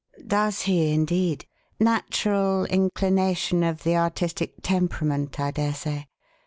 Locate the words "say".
5.75-6.07